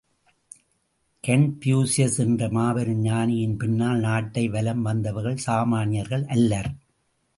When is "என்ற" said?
2.17-2.49